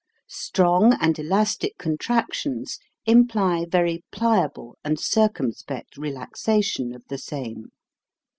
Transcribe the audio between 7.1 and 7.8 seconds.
same.